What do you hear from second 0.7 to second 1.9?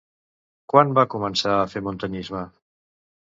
Quan va començar a fer